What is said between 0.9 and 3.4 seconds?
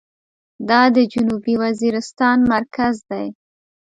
د جنوبي وزيرستان مرکز دى.